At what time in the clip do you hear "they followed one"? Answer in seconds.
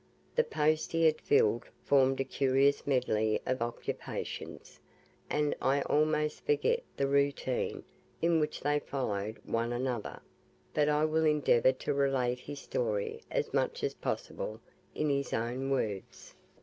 8.61-9.71